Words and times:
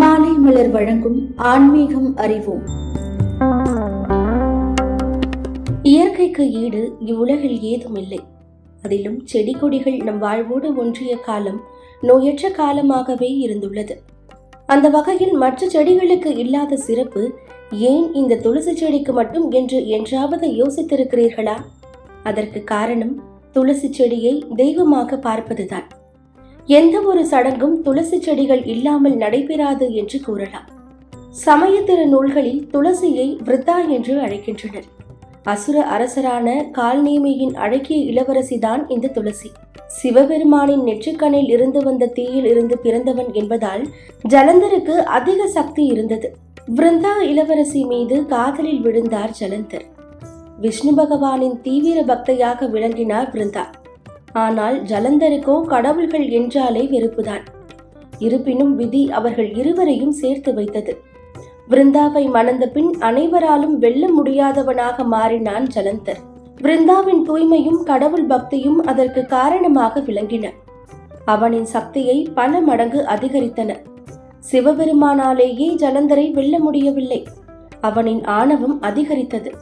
மாலை 0.00 0.30
மலர் 0.30 0.70
வழங்கும் 0.70 1.32
ஆன்மீகம் 1.36 2.16
அறிவோம். 2.16 2.62
இயற்கைக்கு 5.82 6.50
ஈடு 6.50 6.92
இவ்வுலகில் 7.00 7.60
ஏதும் 7.60 7.94
இல்லை 7.94 8.20
அதிலும் 8.82 9.22
செடி 9.24 9.52
கொடிகள் 9.52 9.96
நம் 9.96 10.18
வாழ்வோடு 10.18 10.74
ஒன்றிய 10.74 11.16
காலம் 11.16 11.60
நோயற்ற 12.02 12.50
காலமாகவே 12.50 13.30
இருந்துள்ளது. 13.46 13.96
அந்த 14.66 14.88
வகையில் 14.88 15.32
மற்ற 15.32 15.66
செடிகளுக்கு 15.66 16.26
இல்லாத 16.26 16.76
சிறப்பு 16.76 17.32
ஏன் 17.70 18.14
இந்த 18.14 18.36
துளசி 18.36 18.76
செடிக்கு 18.76 19.12
மட்டும் 19.12 19.50
என்று 19.50 19.88
என்றாவது 19.88 20.48
யோசித்திருக்கிறீர்களா? 20.48 21.56
அதற்கு 22.22 22.64
காரணம் 22.64 23.22
துளசி 23.52 23.92
செடியை 23.92 24.44
தெய்வமாக 24.56 25.16
பார்ப்பதுதான். 25.16 25.88
எந்த 26.66 27.00
ஒரு 27.00 27.26
சடங்கும் 27.26 27.82
துளசி 27.82 28.20
செடிகள் 28.20 28.64
இல்லாமல் 28.64 29.16
நடைபெறாது 29.16 29.94
என்று 29.94 30.20
கூறலாம். 30.20 30.68
சமய 31.30 32.06
நூல்களில் 32.06 32.68
துளசியை 32.72 33.38
விருத்தா 33.44 33.88
என்று 33.88 34.20
அழைக்கின்றனர். 34.20 34.84
அசுர 35.42 35.84
அரசரான 35.84 36.70
கால்நேமியின் 36.72 37.54
அழகிய 37.54 38.12
இளவரசிதான் 38.12 38.90
இந்த 38.90 39.08
துளசி. 39.08 39.50
சிவபெருமானின் 39.86 40.84
நெற்றிக்கண்ணில் 40.84 41.50
இருந்து 41.50 41.82
வந்த 41.82 42.06
தீயில் 42.06 42.44
இருந்து 42.44 42.78
பிறந்தவன் 42.78 43.32
என்பதால் 43.32 43.86
ஜலந்தருக்கு 44.28 44.96
அதிக 44.96 45.46
சக்தி 45.46 45.84
இருந்தது. 45.84 46.32
விருந்தா 46.66 47.22
இளவரசி 47.22 47.84
மீது 47.84 48.26
காதலில் 48.26 48.80
விழுந்தார் 48.80 49.36
ஜலந்தர். 49.40 49.84
விஷ்ணு 50.58 50.92
பகவானின் 50.92 51.60
தீவிர 51.60 52.02
பக்தையாக 52.02 52.70
விளங்கினார் 52.70 53.30
விருந்தா. 53.30 53.70
ஆனால் 54.32 54.82
ஜலந்தருக்கோ 54.82 55.62
கடவுள்கள் 55.62 56.28
என்றாலே 56.28 56.82
வெறுப்புதான். 56.82 57.40
இருப்பினும் 58.18 58.76
விதி 58.76 59.10
அவர்கள் 59.10 59.54
இருவரையும் 59.54 60.12
சேர்த்து 60.12 60.54
வைத்தது. 60.54 61.02
விருந்தாவை 61.70 62.30
மணந்த 62.30 62.66
பின் 62.66 62.94
அனைவராலும் 62.98 63.78
வெல்ல 63.78 64.22
முடியாதவனாக 64.22 65.04
மாறினான் 65.04 65.66
ஜலந்தர். 65.74 66.18
விருந்தாவின் 66.60 67.22
தூய்மையும் 67.28 67.82
கடவுள் 67.82 68.26
பக்தியும் 68.26 68.82
அதற்கு 68.82 69.26
காரணமாக 69.26 70.00
விளங்கின. 70.00 70.48
அவனின் 71.24 71.64
சக்தியை 71.64 72.28
பல 72.34 72.60
மடங்கு 72.60 73.00
அதிகரித்தன. 73.00 73.76
சிவபெருமானாலேயே 74.38 75.74
ஜலந்தரை 75.74 76.32
வெல்ல 76.32 76.58
முடியவில்லை. 76.58 77.26
அவனின் 77.80 78.24
ஆணவம் 78.24 78.80
அதிகரித்தது. 78.80 79.52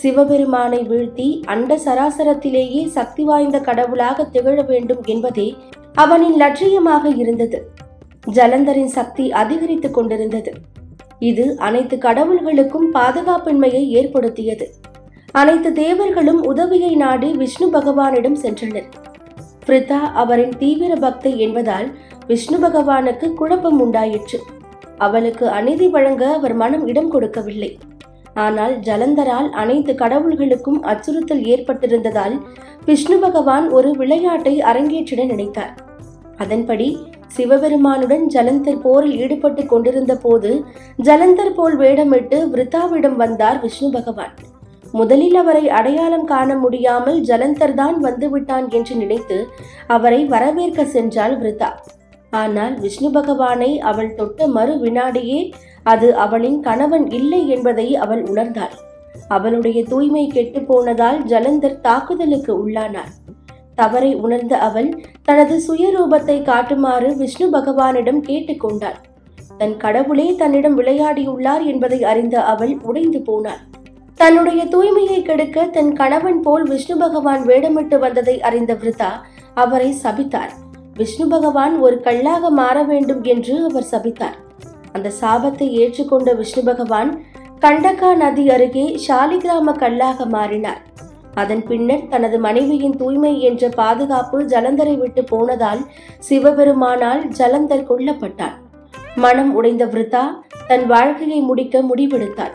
சிவபெருமானை 0.00 0.78
வீழ்த்தி 0.78 1.40
அண்ட 1.42 1.78
சராசரத்திலேயே 1.84 2.86
சக்தி 2.86 3.24
வாய்ந்த 3.24 3.60
கடவுளாக 3.60 4.24
திகழ 4.24 4.62
வேண்டும் 4.62 5.02
என்பதே 5.04 5.56
அவனின் 5.94 6.40
லட்சியமாக 6.40 7.04
இருந்தது. 7.16 7.68
ஜலந்தரின் 8.30 8.92
சக்தி 8.98 9.32
அதிகரித்துக் 9.32 9.94
கொண்டிருந்தது. 9.94 10.52
இது 11.18 11.56
அனைத்து 11.58 11.96
கடவுள்களுக்கும் 11.96 12.86
பாதுகாப்பின்மையை 12.92 13.88
ஏற்படுத்தியது. 13.88 14.70
அனைத்து 15.32 15.72
தேவர்களும் 15.72 16.44
உதவியை 16.44 16.96
நாடி 16.96 17.32
விஷ்ணு 17.32 17.66
பகவானிடம் 17.72 18.38
சென்றனர். 18.42 18.88
பிரிதா 19.66 20.00
அவரின் 20.14 20.56
தீவிர 20.58 20.94
பக்தை 20.94 21.36
என்பதால் 21.36 21.90
விஷ்ணு 22.26 22.68
பகவானுக்கு 22.68 23.34
குழப்பம் 23.34 23.80
உண்டாயிற்று. 23.80 24.40
அவளுக்கு 24.98 25.48
அநீதி 25.48 25.88
வழங்க 25.88 26.28
அவர் 26.28 26.54
மனம் 26.54 26.86
இடம் 26.86 27.10
கொடுக்கவில்லை. 27.10 27.78
ஆனால் 28.44 28.74
ஜலந்தரால் 28.86 29.48
அனைத்து 29.62 29.92
கடவுள்களுக்கும் 30.02 30.80
அச்சுறுத்தல் 30.90 31.44
ஏற்பட்டிருந்ததால் 31.52 32.34
விஷ்ணு 32.88 33.16
பகவான் 33.18 33.66
ஒரு 33.76 33.90
விளையாட்டை 34.00 34.54
அரங்கேற்றிட 34.70 35.22
நினைத்தார். 35.32 35.72
அதன்படி 36.36 36.88
சிவபெருமானுடன் 37.36 38.24
ஜலந்தர் 38.34 38.82
போரில் 38.84 39.16
ஈடுபட்டு 39.24 39.62
கொண்டிருந்த 39.72 40.12
போது 40.24 40.50
ஜலந்தர் 41.06 41.56
போல் 41.56 41.76
வேடமிட்டு 41.82 42.38
விருத்தாவிடம் 42.52 43.16
வந்தார் 43.22 43.58
விஷ்ணு 43.64 43.88
பகவான். 43.96 44.34
முதலில் 44.98 45.36
அவரை 45.40 45.64
அடையாளம் 45.78 46.26
காண 46.32 46.50
முடியாமல் 46.64 47.18
ஜலந்தர் 47.30 47.74
தான் 47.80 47.96
வந்துவிட்டான் 48.06 48.66
என்று 48.78 48.94
நினைத்து 49.02 49.38
அவரை 49.96 50.20
வரவேற்க 50.34 50.86
சென்றாள் 50.94 51.34
விருத்தா. 51.40 51.70
ஆனால் 52.32 52.74
விஷ்ணு 52.84 53.08
பகவானை 53.10 53.68
அவள் 53.90 54.16
தொட்ட 54.16 54.46
மறு 54.56 54.74
வினாடியே 54.82 55.40
அது 55.92 56.08
அவளின் 56.24 56.60
கணவன் 56.60 57.06
இல்லை 57.18 57.42
என்பதை 57.54 57.88
அவள் 58.04 58.22
உணர்ந்தாள். 58.32 58.76
அவளுடைய 59.28 59.78
தூய்மை 59.84 60.24
கெட்டு 60.28 60.60
போனதால் 60.62 61.18
ஜலந்தர் 61.30 61.82
தாக்குதலுக்கு 61.86 62.52
உள்ளானார். 62.64 63.12
தவறை 63.74 64.12
உணர்ந்த 64.24 64.54
அவள் 64.68 64.88
தனது 65.28 65.56
சுயரூபத்தை 65.66 66.36
காட்டுமாறு 66.42 67.10
விஷ்ணு 67.16 67.46
பகவானிடம் 67.56 68.20
கேட்டுக்கொண்டாள் 68.28 68.98
தன் 69.60 69.76
கடவுளே 69.76 70.26
தன்னிடம் 70.40 70.76
விளையாடியுள்ளார் 70.78 71.64
என்பதை 71.72 72.00
அறிந்த 72.10 72.36
அவள் 72.52 72.74
உடைந்து 72.88 73.20
போனாள். 73.28 73.62
தன்னுடைய 74.20 74.60
தூய்மையை 74.74 75.18
கெடுக்க 75.22 75.66
தன் 75.76 75.92
கணவன் 75.92 76.40
போல் 76.40 76.64
விஷ்ணு 76.70 76.96
பகவான் 76.96 77.42
வேடமிட்டு 77.50 77.98
வந்ததை 77.98 78.36
அறிந்த 78.48 78.72
விருதா 78.82 79.12
அவரை 79.62 79.90
சபித்தார். 80.04 80.52
விஷ்ணு 80.96 81.26
பகவான் 81.28 81.74
ஒரு 81.86 81.96
கல்லாக 82.06 82.50
மாற 82.60 82.76
வேண்டும் 82.82 83.22
என்று 83.34 83.56
அவர் 83.68 83.90
சபித்தார். 83.92 84.38
அந்த 84.92 85.08
சாபத்தை 85.20 85.66
ஏற்றுக்கொண்ட 85.82 86.34
விஷ்ணு 86.36 86.62
பகவான் 86.62 87.10
கண்டகா 87.64 88.10
நதி 88.16 88.44
அருகே 88.50 88.84
சாலிகிராம 89.06 89.72
கல்லாக 89.82 90.26
மாறினார். 90.34 90.82
அதன் 91.34 91.62
பின்னர் 91.66 92.06
தனது 92.08 92.36
மனைவியின் 92.38 92.96
தூய்மை 92.96 93.32
என்ற 93.40 93.68
பாதுகாப்பு 93.80 94.38
ஜலந்தரை 94.52 94.94
விட்டு 94.98 95.24
போனதால் 95.24 95.82
சிவபெருமானால் 96.28 97.22
ஜலந்தர் 97.38 97.88
கொல்லப்பட்டார். 97.90 98.56
மனம் 99.24 99.54
உடைந்த 99.54 99.84
விருத்தா 99.86 100.24
தன் 100.70 100.86
வாழ்க்கையை 100.86 101.40
முடிக்க 101.40 101.82
முடிவெடுத்தாள் 101.90 102.54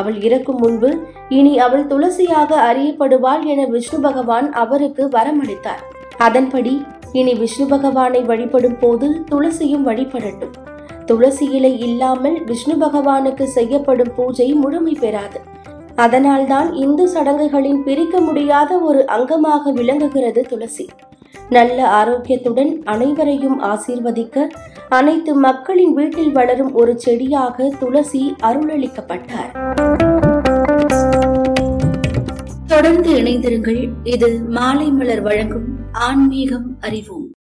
அவள் 0.00 0.16
இறக்கும் 0.26 0.60
முன்பு 0.62 0.90
இனி 1.28 1.52
அவள் 1.58 1.86
துளசியாக 1.86 2.50
அறியப்படுவாள் 2.70 3.42
என 3.52 3.64
விஷ்ணு 3.74 3.98
பகவான் 4.00 4.48
அவருக்கு 4.62 5.04
வரமளித்தார். 5.16 5.82
அதன்படி 6.16 6.74
இனி 7.12 7.34
விஷ்ணு 7.34 7.66
பகவானை 7.66 8.22
வழிபடும் 8.30 8.78
போது 8.78 9.08
துளசியும் 9.30 9.86
வழிபடட்டும். 9.90 10.54
துளசி 11.06 11.46
இலை 11.50 11.72
இல்லாமல் 11.78 12.36
விஷ்ணு 12.44 12.74
பகவானுக்கு 12.74 13.44
செய்யப்படும் 13.56 14.12
பூஜை 14.16 14.46
முழுமை 14.52 14.94
பெறாது. 15.00 15.40
அதனால்தான் 15.94 16.68
இந்து 16.74 17.04
சடங்குகளின் 17.08 17.82
பிரிக்க 17.82 18.20
முடியாத 18.20 18.78
ஒரு 18.78 19.00
அங்கமாக 19.16 19.72
விளங்குகிறது 19.72 20.42
துளசி. 20.42 20.86
நல்ல 21.50 21.78
ஆரோக்கியத்துடன் 22.00 22.72
அனைவரையும் 22.84 23.58
ஆசீர்வதிக்க 23.62 24.46
அனைத்து 24.88 25.34
மக்களின் 25.34 25.92
வீட்டில் 25.92 26.32
வளரும் 26.32 26.72
ஒரு 26.74 26.94
செடியாக 26.98 27.68
துளசி 27.78 28.22
அருளளிக்கப்பட்டார். 28.42 29.52
தொடர்ந்து 32.66 33.10
இணைந்திருங்கள். 33.22 33.82
இது 34.04 34.28
மாலை 34.48 34.90
மலர் 34.90 35.22
வழங்கும் 35.22 35.68
ஆன்மீகம் 35.92 36.68
அறிவோம். 36.80 37.23